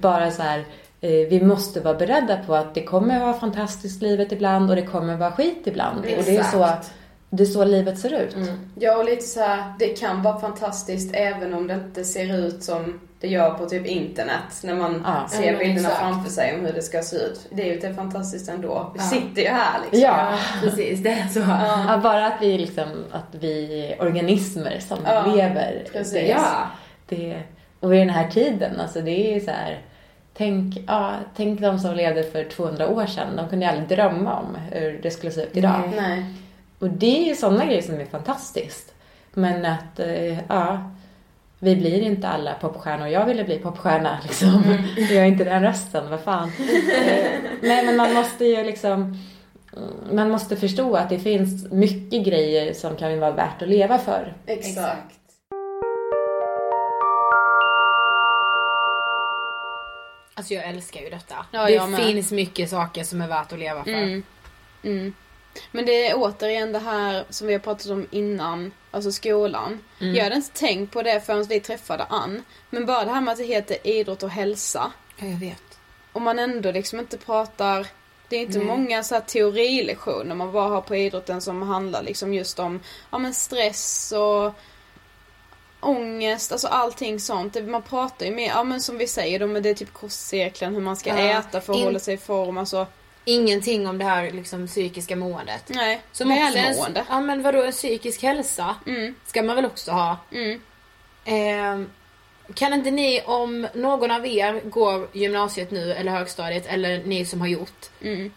[0.00, 0.64] bara så här
[1.00, 5.16] vi måste vara beredda på att det kommer vara fantastiskt livet ibland och det kommer
[5.16, 5.98] vara skit ibland.
[5.98, 6.92] Och det är så, Exakt.
[7.30, 8.36] det är så livet ser ut.
[8.78, 12.62] Ja, och lite så här, det kan vara fantastiskt även om det inte ser ut
[12.62, 14.62] som det gör på typ internet.
[14.64, 15.28] När man Ja.
[15.28, 15.98] ser men bilderna exakt.
[16.00, 17.40] framför sig om hur det ska se ut.
[17.50, 18.90] Det är ju inte fantastiskt ändå.
[18.94, 19.04] Vi Ja.
[19.06, 20.00] sitter ju här liksom.
[20.00, 20.38] Ja.
[20.62, 21.40] Precis, det är så.
[21.88, 25.84] Ja, bara att vi liksom, att vi är organismer som Ja, lever.
[25.92, 26.12] precis.
[26.12, 26.66] Det, Ja.
[27.08, 27.42] det,
[27.80, 29.80] och i den här tiden, alltså det är så här,
[30.36, 34.56] tänk, ja, tänk de som levde för 200 år sedan, de kunde aldrig drömma om
[34.72, 35.80] hur det skulle se ut idag.
[35.96, 36.24] Nej.
[36.78, 38.94] Och det är ju sådana grejer som är fantastiskt.
[39.32, 40.90] Men att, eh, ja,
[41.58, 43.06] vi blir inte alla popstjärnor.
[43.08, 44.78] Jag ville bli popstjärna liksom.
[44.96, 46.52] Jag är inte den rösten, vad fan.
[47.62, 49.18] Nej men man måste ju liksom,
[50.12, 54.34] man måste förstå att det finns mycket grejer som kan vara värt att leva för.
[54.46, 55.15] Exakt.
[60.38, 61.46] Alltså jag älskar ju detta.
[61.50, 62.00] Ja, det med.
[62.00, 63.90] finns mycket saker som är värt att leva för.
[63.90, 64.22] Mm.
[64.82, 65.14] Mm.
[65.70, 69.80] Men det är återigen det här som vi har pratat om innan, alltså skolan.
[69.98, 72.42] Jag hade inte tänkt på det förrän vi träffade Ann.
[72.70, 74.92] Men bara det här med att det heter idrott och hälsa.
[75.16, 75.78] Ja, jag vet.
[76.12, 77.86] Om man ändå liksom inte pratar
[78.28, 82.34] det är inte många så här teorilektioner man bara har på idrotten som handlar liksom
[82.34, 84.54] just om ja, men stress och
[85.80, 87.56] ångest, alltså allting sånt.
[87.68, 90.74] Man pratar ju mer, ja men som vi säger, då, men det är typ kostcirkeln,
[90.74, 92.58] hur man ska Ja, äta för att in- hålla sig i form.
[92.58, 92.86] Alltså,
[93.28, 95.62] Ingenting om det här liksom psykiska måendet.
[95.68, 97.00] nej, Som också är välmående.
[97.00, 100.16] en, ja men vadå, en psykisk hälsa Mm, ska man väl också ha.
[100.32, 100.60] mm.
[101.24, 101.90] Ehm,
[102.54, 107.40] kan inte ni, om någon av er går gymnasiet nu eller högstadiet eller ni som
[107.40, 107.86] har gjort.
[108.02, 108.32] Mm.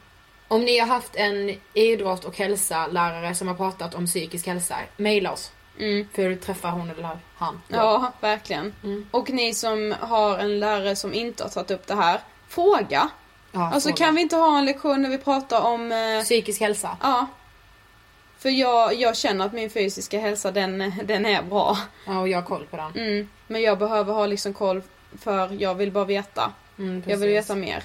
[0.47, 4.75] Om ni har haft en idrott och hälsa lärare som har pratat om psykisk hälsa,
[4.97, 5.51] mejla oss.
[5.79, 6.07] Mm.
[6.13, 7.61] För att träffa hon eller han.
[7.67, 7.75] då.
[7.77, 8.73] Ja, verkligen.
[8.83, 9.05] Mm.
[9.11, 13.09] Och ni som har en lärare som inte har tagit upp det här, fråga.
[13.51, 14.05] Ja, Alltså fråga.
[14.05, 15.91] kan vi inte ha en lektion när vi pratar om...
[15.91, 16.97] Eh, Psykisk hälsa.
[17.01, 17.27] ja.
[18.37, 21.77] För jag, jag känner att min fysiska hälsa den, den är bra.
[22.07, 22.91] Ja, och jag har koll på den.
[23.07, 23.29] Mm.
[23.47, 24.81] Men jag behöver ha liksom koll
[25.21, 26.51] för jag vill bara veta.
[26.77, 27.83] Mm, Jag vill veta mer.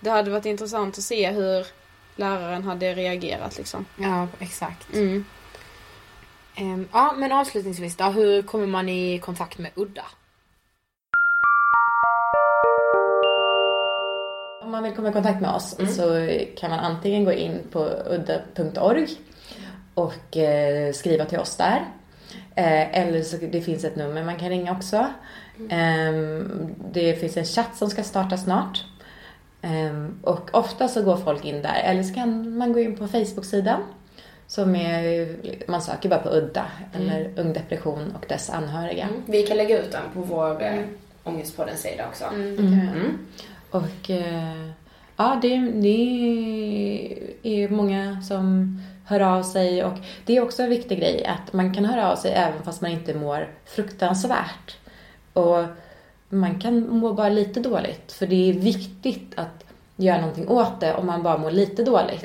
[0.00, 1.66] Det hade varit intressant att se hur
[2.16, 3.86] läraren hade reagerat liksom.
[3.96, 4.92] Ja, exakt.
[6.56, 6.72] Mm.
[6.72, 8.04] Ehm, ja, men avslutningsvis då.
[8.04, 10.04] Hur kommer man i kontakt med Udda?
[14.62, 17.88] Om man vill komma i kontakt med oss så kan man antingen gå in på
[18.10, 19.08] udda.org
[19.94, 21.84] och eh, skriva till oss där.
[22.54, 25.06] Eh, eller så det finns ett nummer man kan ringa också.
[25.70, 28.84] Ehm, det finns en chatt som ska starta snart.
[29.62, 31.80] Ehm, och ofta så går folk in där.
[31.84, 33.80] Eller så kan man gå in på Facebook-sidan.
[34.50, 35.28] Som är,
[35.70, 39.08] man söker bara på udda eller ung depression och dess anhöriga.
[39.26, 40.84] Vi kan lägga ut den på vår mm.
[41.24, 42.24] Ångestpoddens sida också.
[42.24, 43.18] Mm.
[43.70, 44.70] Och eh,
[45.16, 50.98] ja, det, det är många som hör av sig och det är också en viktig
[50.98, 54.76] grej att man kan höra av sig även fast man inte mår fruktansvärt.
[55.32, 55.64] Och
[56.28, 59.64] man kan må bara lite dåligt för det är viktigt att
[59.96, 62.24] göra någonting åt det om man bara mår lite dåligt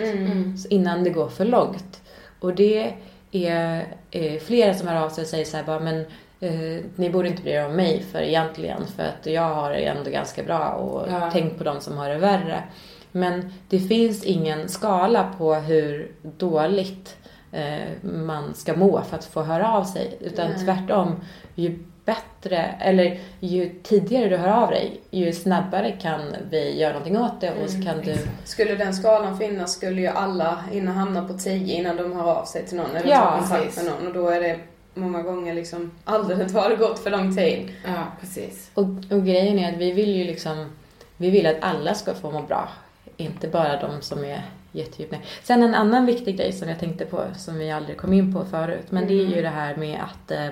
[0.61, 2.01] så innan det går för långt.
[2.46, 2.93] Och det
[3.32, 6.00] är, är flera som hör av sig och säger så här bara men
[6.39, 9.86] eh, ni borde inte bry er om mig för egentligen för att jag har det
[9.86, 11.30] ändå ganska bra och Ja.
[11.34, 12.64] tänk på de som har det värre.
[13.12, 17.18] Men det finns ingen skala på hur dåligt
[17.52, 20.18] eh, man ska må för att få höra av sig.
[20.20, 21.16] Utan tvärtom,
[21.56, 27.18] ju bättre, eller ju tidigare du hör av dig, ju snabbare kan vi göra någonting
[27.18, 28.16] åt det och så kan du...
[28.43, 32.45] Skulle den skalan finnas skulle ju alla innan hamna på 10 innan de hör av
[32.45, 33.84] sig till någon eller Ja, tar kontakt precis.
[33.84, 34.60] med någon och då är det
[34.93, 37.72] många gånger liksom alldeles har det gått för lång tid.
[37.86, 38.72] Ja, precis.
[38.74, 40.72] Och, och grejen är att vi vill ju liksom,
[41.18, 42.70] vi vill att alla ska få må bra.
[43.18, 44.41] Inte bara de som är
[44.76, 45.21] jättedjupt ner.
[45.43, 48.45] Sen en annan viktig grej som jag tänkte på, som vi aldrig kom in på
[48.45, 50.49] förut, men det är ju det här med att eh,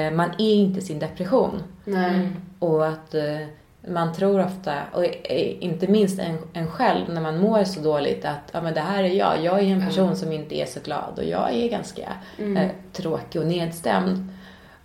[0.00, 1.62] eh, man är inte sin depression.
[1.84, 2.28] Nej.
[2.58, 3.46] Och att eh,
[3.88, 8.24] man tror ofta, och eh, inte minst en, en själv när man mår så dåligt
[8.24, 9.44] att ja, men det här är jag.
[9.44, 13.40] Jag är en person som inte är så glad och jag är ganska eh, tråkig
[13.40, 14.28] och nedstämd.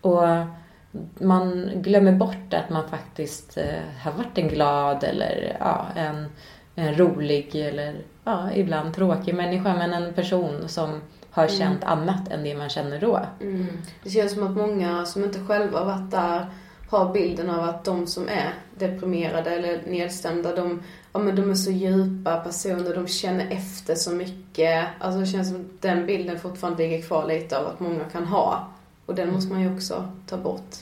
[0.01, 0.23] Och
[1.19, 6.25] man glömmer bort att man faktiskt eh, har varit en glad eller ja, en,
[6.77, 11.01] en rolig eller ja, ibland tråkig människa men en person som
[11.31, 13.19] har känt annat än det man känner då.
[13.41, 13.67] Mm.
[14.03, 16.45] Det känns som att många som inte själva varit där
[16.89, 21.55] har bilden av att de som är deprimerade eller nedstämda, de, ja, men de är
[21.55, 24.87] så djupa personer, de känner efter så mycket.
[24.99, 28.25] Alltså det känns som att den bilden fortfarande ligger kvar lite av att många kan
[28.25, 28.67] ha.
[29.05, 30.75] Och den måste man ju också ta bort.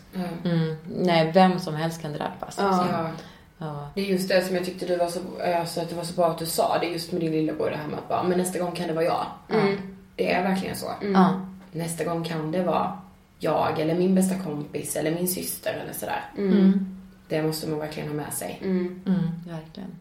[0.44, 0.76] Mm.
[0.96, 2.56] Nej, vem som helst kan drabbas.
[2.58, 3.10] Ja.
[3.58, 3.90] Ja.
[3.96, 5.20] Det är just det som jag tyckte du var så,
[5.58, 7.78] alltså att det var så bra att du sa det just med din lillebror det
[7.78, 9.26] här med att bara, men nästa gång kan det vara jag.
[9.50, 9.78] Mm.
[10.16, 10.92] Det är verkligen så.
[11.14, 11.42] Ja.
[11.72, 12.98] Nästa gång kan det vara
[13.40, 16.22] jag eller min bästa kompis eller min syster eller sådär.
[16.38, 16.98] Mm.
[17.28, 18.60] Det måste man verkligen ha med sig.
[18.62, 19.02] Mm.
[19.06, 19.96] Mm, verkligen.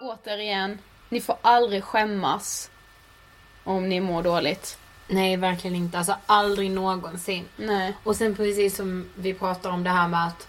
[0.00, 0.78] Återigen,
[1.08, 2.70] ni får aldrig skämmas
[3.64, 4.78] om ni mår dåligt.
[5.08, 5.98] Nej, verkligen inte.
[5.98, 7.44] Alltså aldrig någonsin.
[7.56, 7.96] Nej.
[8.04, 10.48] Och sen precis som vi pratar om det här med att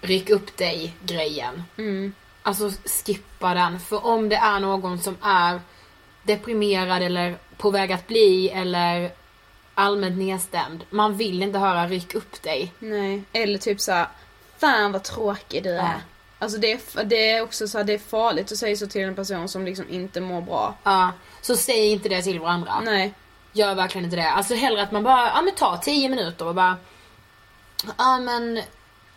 [0.00, 1.64] ryck upp dig grejen.
[1.78, 2.14] Mm.
[2.42, 2.70] Alltså
[3.04, 3.80] skippa den.
[3.80, 5.60] För om det är någon som är
[6.22, 9.10] deprimerad eller på väg att bli eller
[9.74, 10.84] allmänt nedstämd.
[10.90, 12.72] Man vill inte höra ryck upp dig.
[12.78, 13.22] Nej.
[13.32, 14.06] Eller typ såhär,
[14.58, 15.82] fan vad tråkig du är.
[15.82, 16.00] Ja.
[16.38, 19.02] Alltså det är, det är också så här, det är farligt att säga så till
[19.02, 20.74] en person som liksom inte mår bra.
[20.82, 22.80] Ja, så säg inte det till varandra.
[22.84, 23.14] Nej.
[23.56, 24.30] Gör verkligen inte det.
[24.30, 26.76] Alltså hellre att man bara, ja men ta 10 minuter och bara,
[27.98, 28.60] ja men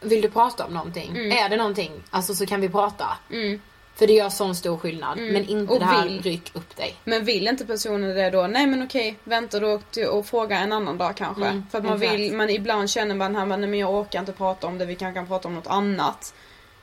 [0.01, 1.31] vill du prata om någonting?
[1.31, 1.91] Är det någonting?
[2.09, 3.07] Alltså så kan vi prata.
[3.31, 3.61] Mm.
[3.95, 5.17] För det gör sån stor skillnad.
[5.17, 6.21] Men inte Och det här vill.
[6.21, 6.95] ryck upp dig.
[7.03, 10.73] Men vill inte personen det då, nej men okej, vänta då till och fråga en
[10.73, 11.45] annan dag kanske.
[11.45, 12.19] Mm, För att man exakt.
[12.19, 14.95] vill, men ibland känner man här, nej, men jag orkar inte prata om det, vi
[14.95, 16.33] kanske kan prata om något annat.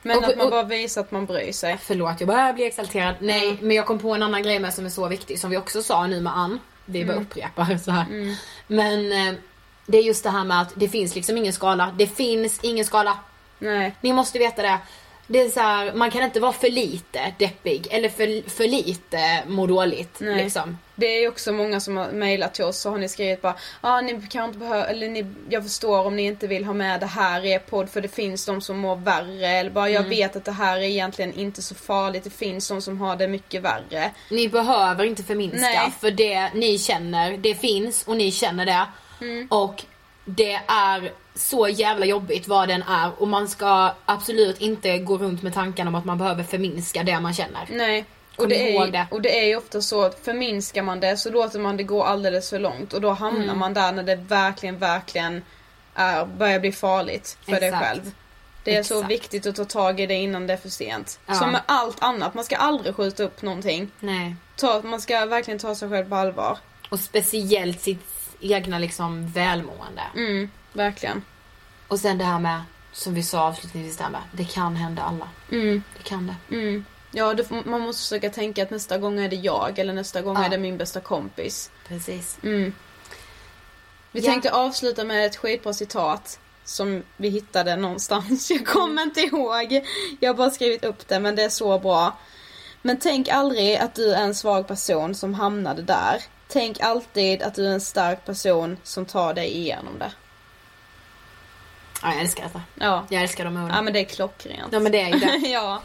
[0.01, 1.77] Men Och- att man och- bara visar att man bryr sig.
[1.81, 3.15] Förlåt, jag börjar bli exalterad.
[3.19, 5.57] Nej, men jag kom på en annan grej med som är så viktig som vi
[5.57, 6.59] också sa nu med Ann.
[6.85, 8.35] Vi bara upprepar så här.
[8.67, 9.33] Men eh,
[9.85, 11.93] det är just det här med att det finns liksom ingen skala.
[11.97, 13.17] Det finns ingen skala.
[13.59, 13.95] Nej.
[14.01, 14.79] Ni måste veta det.
[15.27, 19.43] Det är så här, man kan inte vara för lite deppig eller för, för lite
[19.47, 20.17] må dåligt.
[20.19, 20.43] Nej.
[20.43, 20.77] Liksom.
[20.95, 23.89] Det är också många som har mejlat till oss så har ni skrivit bara Ja
[23.89, 26.99] ah, ni kan inte behöva, eller ni, jag förstår om ni inte vill ha med
[26.99, 30.03] det här i er podd för det finns de som mår värre eller bara jag
[30.03, 33.27] vet att det här är egentligen inte så farligt, det finns de som har det
[33.27, 34.11] mycket värre.
[34.31, 35.93] Ni behöver inte förminska Nej.
[35.99, 38.87] för det ni känner, det finns och ni känner det.
[39.21, 39.47] Mm.
[39.51, 39.83] Och
[40.25, 45.41] det är så jävla jobbigt vad den är och man ska absolut inte gå runt
[45.41, 47.67] med tanken om att man behöver förminska det man känner.
[47.71, 48.05] Nej.
[48.37, 49.07] Och det, är, det.
[49.11, 52.03] och det är ju ofta så att förminskar man det så låter man det gå
[52.03, 53.57] alldeles för långt och då hamnar Mm.
[53.59, 55.41] man där när det verkligen, verkligen
[55.95, 57.85] är, börjar bli farligt för dig Exakt.
[57.85, 58.11] själv.
[58.63, 59.11] Det är så Exakt.
[59.11, 61.19] viktigt att ta tag i det innan det är för sent.
[61.25, 61.33] Ja.
[61.33, 63.91] Som med allt annat, man ska aldrig skjuta upp någonting.
[63.99, 64.35] Nej.
[64.55, 66.57] Ta, man ska verkligen ta sig själv på allvar.
[66.89, 68.05] Och speciellt sitt
[68.41, 70.01] egna liksom välmående.
[70.15, 71.23] Mm, verkligen.
[71.87, 72.61] Och sen det här med,
[72.91, 75.27] som vi sa avslutningsvis där med, det kan hända alla.
[75.51, 76.55] Mm, Det kan det.
[76.55, 76.85] mm.
[77.11, 80.35] Ja, det, man måste försöka tänka att nästa gång är det jag eller nästa gång
[80.37, 80.45] Ja.
[80.45, 81.71] är det min bästa kompis.
[81.87, 82.37] Precis.
[82.43, 82.73] Mm.
[84.11, 84.25] Vi Ja.
[84.31, 88.51] tänkte avsluta med ett skitbra citat som vi hittade någonstans.
[88.51, 89.85] Jag kommer inte ihåg.
[90.19, 92.17] Jag har bara skrivit upp det men det är så bra.
[92.81, 96.23] Men tänk aldrig att du är en svag person som hamnade där.
[96.47, 100.11] Tänk alltid att du är en stark person som tar dig igenom det.
[102.05, 102.61] Ja, jag älskar detta.
[102.75, 103.75] Ja, Jag älskar de orden.
[103.75, 104.67] ja men det är klockrent.
[104.73, 105.37] Ja men det är ju det.
[105.47, 105.81] ja.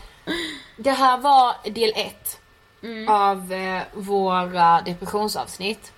[0.77, 2.37] Det här var del ett
[2.83, 3.09] Mm.
[3.09, 5.93] av eh, våra depressionsavsnitt.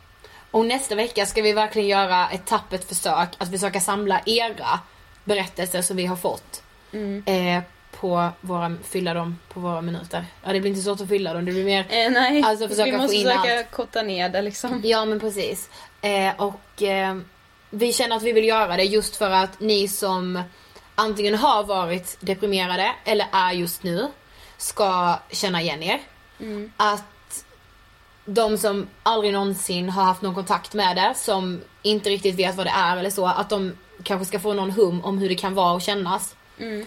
[0.50, 4.80] Och nästa vecka ska vi verkligen göra ett tappert försök att försöka samla era
[5.24, 6.62] berättelser som vi har fått.
[6.92, 7.22] Mm.
[7.26, 7.62] Eh,
[8.00, 10.24] på våra, fylla dem på våra minuter.
[10.44, 12.84] Ja det blir inte svårt att fylla dem, det blir mer Eh, nej, Alltså försöka
[12.84, 13.70] vi få måste in försöka allt.
[13.70, 14.80] korta ner det liksom.
[14.84, 15.70] Ja men precis.
[16.00, 17.16] Eh, och eh,
[17.74, 20.42] vi känner att vi vill göra det just för att ni som
[20.94, 24.08] antingen har varit deprimerade eller är just nu
[24.56, 26.00] ska känna igen er.
[26.40, 26.72] Mm.
[26.76, 27.44] Att
[28.24, 32.66] de som aldrig någonsin har haft någon kontakt med det, som inte riktigt vet vad
[32.66, 35.54] det är eller så, att de kanske ska få någon hum om hur det kan
[35.54, 36.36] vara och kännas.
[36.58, 36.86] Mm.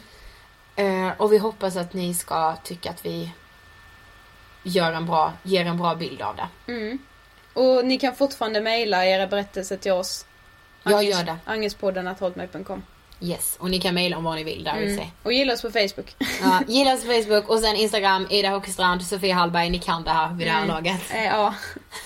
[0.75, 3.31] Eh, och vi hoppas att ni ska tycka att vi
[4.63, 6.71] gör en bra, ger en bra bild av det.
[6.71, 6.99] Mm.
[7.53, 10.25] Och ni kan fortfarande mejla era berättelser till oss.
[10.91, 11.37] Jag gör det.
[11.45, 12.83] Angespodden.hotmail.com
[13.21, 14.97] Yes, och ni kan mejla om vad ni vill där mm.
[14.97, 15.07] se.
[15.23, 16.15] Och gilla oss på Facebook.
[16.41, 19.69] Ja, gilla oss på Facebook och sen Instagram, Ida Hockeystrand, Sofia Hallberg.
[19.69, 20.75] Ni kan det här vid det här Mm.
[20.75, 21.01] laget.
[21.11, 21.53] Eh, ja.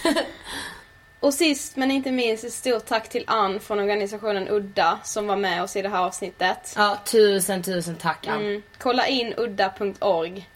[1.19, 5.35] och sist men inte minst ett stort tack till Ann från organisationen Udda som var
[5.35, 6.73] med oss i det här avsnittet.
[6.77, 8.39] Ja, tusen tusen tack Ann.
[8.41, 8.61] Mm.
[8.77, 10.49] Kolla in udda.org.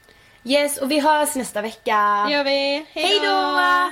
[0.43, 2.26] Yes, och vi hörs nästa vecka.
[2.28, 2.86] Det gör vi.
[2.93, 3.91] Hej då!